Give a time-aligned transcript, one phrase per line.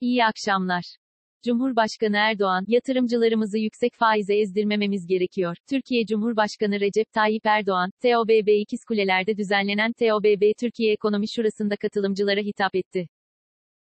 [0.00, 0.84] İyi akşamlar.
[1.44, 5.56] Cumhurbaşkanı Erdoğan, yatırımcılarımızı yüksek faize ezdirmememiz gerekiyor.
[5.70, 13.06] Türkiye Cumhurbaşkanı Recep Tayyip Erdoğan, TOBB İkizkuleler'de düzenlenen TOBB Türkiye Ekonomi Şurası'nda katılımcılara hitap etti.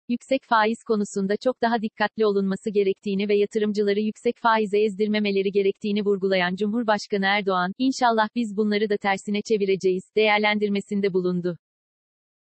[0.09, 6.55] Yüksek faiz konusunda çok daha dikkatli olunması gerektiğini ve yatırımcıları yüksek faize ezdirmemeleri gerektiğini vurgulayan
[6.55, 11.57] Cumhurbaşkanı Erdoğan, inşallah biz bunları da tersine çevireceğiz, değerlendirmesinde bulundu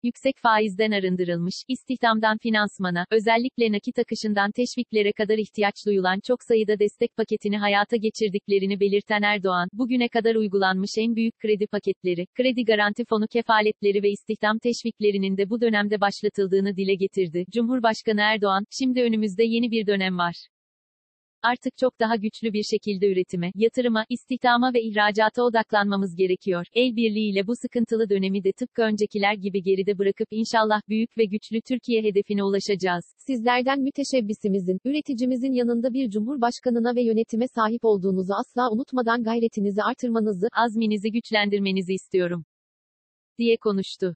[0.02, 7.16] yüksek faizden arındırılmış, istihdamdan finansmana, özellikle nakit akışından teşviklere kadar ihtiyaç duyulan çok sayıda destek
[7.16, 13.26] paketini hayata geçirdiklerini belirten Erdoğan, bugüne kadar uygulanmış en büyük kredi paketleri, kredi garanti fonu
[13.32, 17.44] kefaletleri ve istihdam teşviklerinin de bu dönemde başlatıldığını dile getirdi.
[17.50, 20.34] Cumhurbaşkanı Erdoğan, şimdi önümüzde yeni bir dönem var.
[21.42, 26.66] Artık çok daha güçlü bir şekilde üretime, yatırıma, istihdama ve ihracata odaklanmamız gerekiyor.
[26.74, 31.60] El birliğiyle bu sıkıntılı dönemi de tıpkı öncekiler gibi geride bırakıp inşallah büyük ve güçlü
[31.60, 33.04] Türkiye hedefine ulaşacağız.
[33.26, 41.12] Sizlerden müteşebbisimizin, üreticimizin yanında bir cumhurbaşkanına ve yönetime sahip olduğunuzu asla unutmadan gayretinizi artırmanızı, azminizi
[41.12, 42.44] güçlendirmenizi istiyorum
[43.38, 44.14] diye konuştu.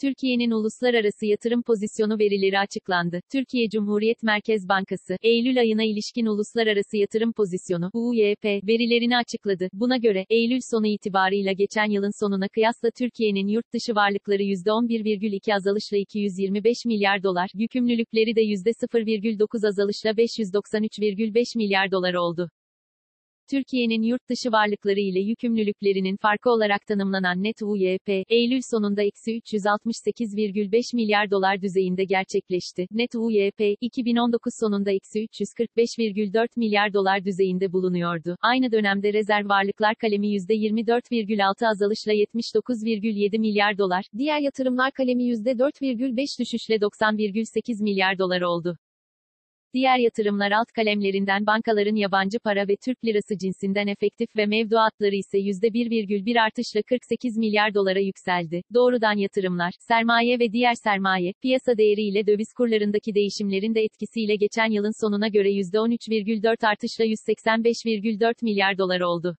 [0.00, 3.20] Türkiye'nin uluslararası yatırım pozisyonu verileri açıklandı.
[3.32, 9.68] Türkiye Cumhuriyet Merkez Bankası, Eylül ayına ilişkin uluslararası yatırım pozisyonu, UYP, verilerini açıkladı.
[9.72, 15.96] Buna göre, Eylül sonu itibarıyla geçen yılın sonuna kıyasla Türkiye'nin yurt dışı varlıkları %11,2 azalışla
[15.96, 22.50] 225 milyar dolar, yükümlülükleri de %0,9 azalışla 593,5 milyar dolar oldu.
[23.50, 30.96] Türkiye'nin yurt dışı varlıkları ile yükümlülüklerinin farkı olarak tanımlanan net UYP, Eylül sonunda eksi 368,5
[30.96, 32.86] milyar dolar düzeyinde gerçekleşti.
[32.90, 38.36] Net UYP, 2019 sonunda eksi 345,4 milyar dolar düzeyinde bulunuyordu.
[38.40, 46.74] Aynı dönemde rezerv varlıklar kalemi %24,6 azalışla 79,7 milyar dolar, diğer yatırımlar kalemi %4,5 düşüşle
[46.74, 48.78] 90,8 milyar dolar oldu.
[49.74, 55.38] Diğer yatırımlar alt kalemlerinden bankaların yabancı para ve Türk lirası cinsinden efektif ve mevduatları ise
[55.38, 58.62] %1,1 artışla 48 milyar dolara yükseldi.
[58.74, 64.70] Doğrudan yatırımlar, sermaye ve diğer sermaye, piyasa değeri ile döviz kurlarındaki değişimlerin de etkisiyle geçen
[64.70, 69.36] yılın sonuna göre %13,4 artışla 185,4 milyar dolar oldu.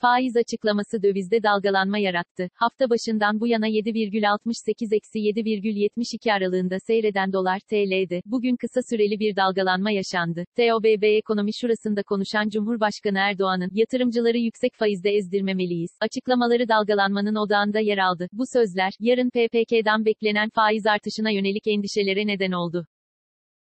[0.00, 2.48] Faiz açıklaması dövizde dalgalanma yarattı.
[2.54, 8.20] Hafta başından bu yana 7,68-7,72 aralığında seyreden dolar TL'de.
[8.26, 10.44] Bugün kısa süreli bir dalgalanma yaşandı.
[10.56, 15.90] TOBB Ekonomi Şurası'nda konuşan Cumhurbaşkanı Erdoğan'ın, yatırımcıları yüksek faizde ezdirmemeliyiz.
[16.00, 18.28] Açıklamaları dalgalanmanın odağında yer aldı.
[18.32, 22.86] Bu sözler, yarın PPK'dan beklenen faiz artışına yönelik endişelere neden oldu.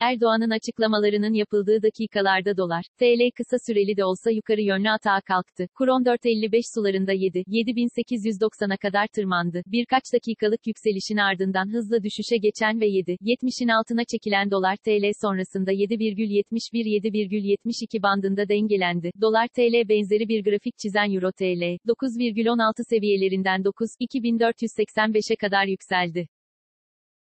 [0.01, 5.69] Erdoğan'ın açıklamalarının yapıldığı dakikalarda dolar, TL kısa süreli de olsa yukarı yönlü atağa kalktı.
[5.75, 9.63] Kur 14.55 sularında 7, 7890'a kadar tırmandı.
[9.67, 15.73] Birkaç dakikalık yükselişin ardından hızla düşüşe geçen ve 7, 70'in altına çekilen dolar TL sonrasında
[15.73, 19.11] 7,71-7,72 bandında dengelendi.
[19.21, 26.29] Dolar TL benzeri bir grafik çizen Euro TL, 9,16 seviyelerinden 9, 2485'e kadar yükseldi.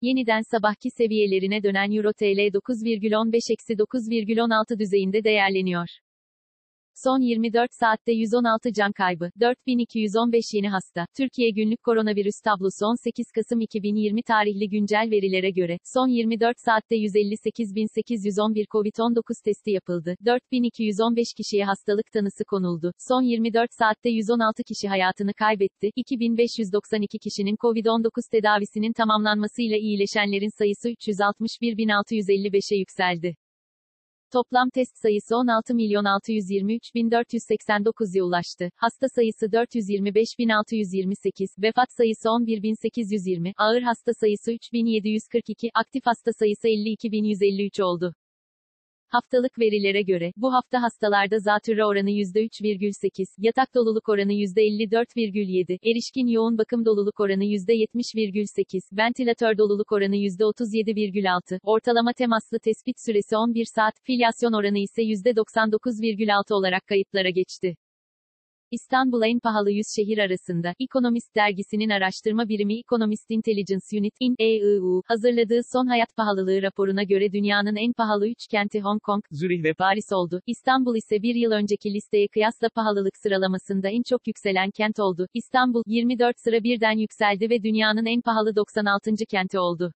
[0.02, 5.88] Yeniden sabahki seviyelerine dönen Euro TL 9,15-9,16 düzeyinde değerleniyor.
[7.04, 11.06] Son 24 saatte 116 can kaybı, 4215 yeni hasta.
[11.16, 18.66] Türkiye günlük koronavirüs tablosu 18 Kasım 2020 tarihli güncel verilere göre, son 24 saatte 158.811
[18.66, 20.14] COVID-19 testi yapıldı.
[20.24, 22.92] 4215 kişiye hastalık tanısı konuldu.
[23.08, 25.90] Son 24 saatte 116 kişi hayatını kaybetti.
[25.96, 33.39] 2592 kişinin COVID-19 tedavisinin tamamlanmasıyla iyileşenlerin sayısı 361.655'e yükseldi.
[34.32, 38.70] Toplam test sayısı 16 milyon 623 bin 489'ya ulaştı.
[38.76, 46.06] Hasta sayısı 425 bin 628, vefat sayısı 11 bin 820, ağır hasta sayısı 3742, aktif
[46.06, 48.14] hasta sayısı 52 bin 153 oldu.
[49.10, 56.58] Haftalık verilere göre, bu hafta hastalarda zatürre oranı %3,8, yatak doluluk oranı %54,7, erişkin yoğun
[56.58, 64.52] bakım doluluk oranı %70,8, ventilatör doluluk oranı %37,6, ortalama temaslı tespit süresi 11 saat, filyasyon
[64.52, 67.76] oranı ise %99,6 olarak kayıtlara geçti.
[68.72, 75.02] İstanbul en pahalı 100 şehir arasında, Economist dergisinin araştırma birimi Economist Intelligence Unit, in, EIU,
[75.06, 79.74] hazırladığı son hayat pahalılığı raporuna göre dünyanın en pahalı 3 kenti Hong Kong, Zürih ve
[79.74, 80.40] Paris oldu.
[80.46, 85.26] İstanbul ise bir yıl önceki listeye kıyasla pahalılık sıralamasında en çok yükselen kent oldu.
[85.34, 89.10] İstanbul, 24 sıra birden yükseldi ve dünyanın en pahalı 96.
[89.30, 89.92] kenti oldu.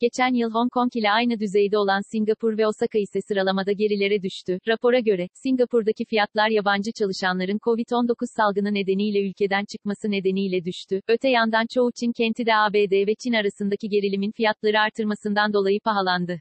[0.00, 4.58] Geçen yıl Hong Kong ile aynı düzeyde olan Singapur ve Osaka ise sıralamada gerilere düştü.
[4.68, 11.00] Rapora göre, Singapur'daki fiyatlar yabancı çalışanların COVID-19 salgını nedeniyle ülkeden çıkması nedeniyle düştü.
[11.08, 16.40] Öte yandan çoğu Çin kenti de ABD ve Çin arasındaki gerilimin fiyatları artırmasından dolayı pahalandı.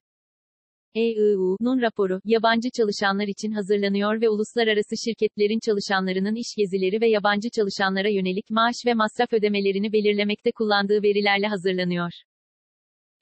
[0.95, 8.09] EIU'nun raporu, yabancı çalışanlar için hazırlanıyor ve uluslararası şirketlerin çalışanlarının iş gezileri ve yabancı çalışanlara
[8.09, 12.11] yönelik maaş ve masraf ödemelerini belirlemekte kullandığı verilerle hazırlanıyor.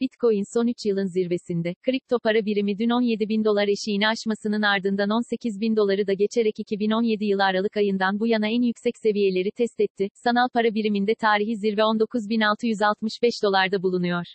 [0.02, 5.10] Bitcoin son 3 yılın zirvesinde, kripto para birimi dün 17 bin dolar eşiğini aşmasının ardından
[5.10, 9.80] 18 bin doları da geçerek 2017 yılı Aralık ayından bu yana en yüksek seviyeleri test
[9.80, 10.10] etti.
[10.14, 14.26] Sanal para biriminde tarihi zirve 19.665 dolarda bulunuyor.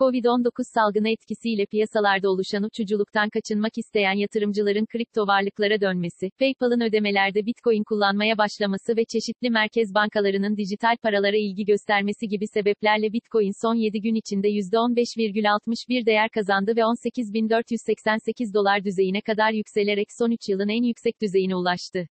[0.00, 7.84] Covid-19 salgını etkisiyle piyasalarda oluşan uçuculuktan kaçınmak isteyen yatırımcıların kripto varlıklara dönmesi, PayPal'ın ödemelerde Bitcoin
[7.84, 14.00] kullanmaya başlaması ve çeşitli merkez bankalarının dijital paralara ilgi göstermesi gibi sebeplerle Bitcoin son 7
[14.00, 20.82] gün içinde %15,61 değer kazandı ve 18.488 dolar düzeyine kadar yükselerek son 3 yılın en
[20.82, 22.06] yüksek düzeyine ulaştı.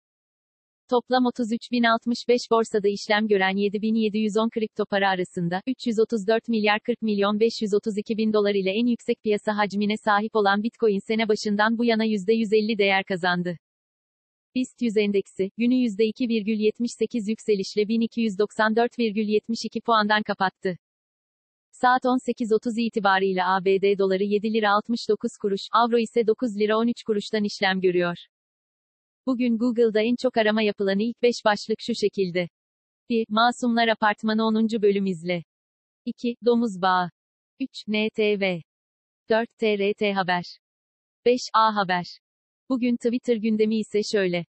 [0.89, 8.33] Toplam 33.065 borsada işlem gören 7.710 kripto para arasında, 334 milyar 40 milyon 532 bin
[8.33, 13.03] dolar ile en yüksek piyasa hacmine sahip olan Bitcoin sene başından bu yana %150 değer
[13.03, 13.57] kazandı.
[14.55, 20.77] BIST 100 endeksi, günü %2,78 yükselişle 1294,72 puandan kapattı.
[21.71, 27.43] Saat 18.30 itibarıyla ABD doları 7 lira 69 kuruş, avro ise 9 lira 13 kuruştan
[27.43, 28.17] işlem görüyor.
[29.27, 32.49] Bugün Google'da en çok arama yapılan ilk 5 başlık şu şekilde.
[33.09, 33.25] 1.
[33.29, 34.81] Masumlar Apartmanı 10.
[34.81, 35.43] bölüm izle.
[36.05, 36.35] 2.
[36.45, 37.09] Domuz Bağı.
[37.59, 37.69] 3.
[37.87, 38.61] NTV.
[39.29, 39.49] 4.
[39.57, 40.43] TRT Haber.
[41.25, 41.41] 5.
[41.53, 42.05] A Haber.
[42.69, 44.45] Bugün Twitter gündemi ise şöyle.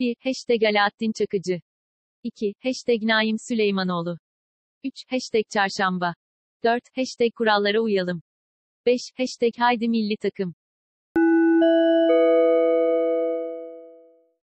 [0.00, 0.16] 1.
[0.20, 1.60] Hashtag Alaaddin Çakıcı.
[2.22, 2.54] 2.
[2.62, 4.18] Hashtag Naim Süleymanoğlu.
[4.84, 4.94] 3.
[5.08, 6.14] Hashtag Çarşamba.
[6.64, 6.82] 4.
[6.96, 8.22] Hashtag Kurallara uyalım.
[8.86, 9.00] 5.
[9.16, 10.54] Hashtag Haydi Milli Takım.